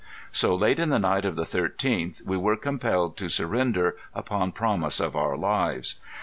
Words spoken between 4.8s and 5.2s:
of